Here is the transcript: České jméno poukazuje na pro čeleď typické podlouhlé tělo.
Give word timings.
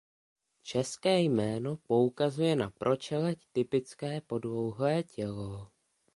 České 0.61 1.19
jméno 1.21 1.77
poukazuje 1.77 2.55
na 2.55 2.69
pro 2.69 2.95
čeleď 2.95 3.39
typické 3.51 4.21
podlouhlé 4.21 5.03
tělo. 5.03 5.71